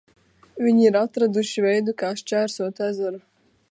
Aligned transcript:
Viņi 0.67 0.87
ir 0.91 0.97
atraduši 1.03 1.67
veidu 1.69 1.97
kā 2.03 2.13
šķērsot 2.25 2.87
ezeru! 2.91 3.27